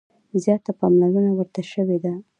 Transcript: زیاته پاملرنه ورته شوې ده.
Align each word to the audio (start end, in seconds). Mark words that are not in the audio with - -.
زیاته 0.43 0.71
پاملرنه 0.79 1.31
ورته 1.35 1.61
شوې 1.71 1.97
ده. 2.03 2.13